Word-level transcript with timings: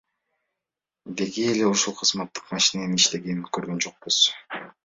Деги 1.19 1.43
эле 1.51 1.65
ошол 1.73 1.97
кызматтык 1.99 2.49
машиненин 2.57 2.99
иштегенин 3.03 3.47
көргөн 3.59 3.87
жокпуз. 3.89 4.23